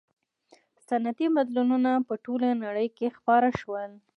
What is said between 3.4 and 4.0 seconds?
شول.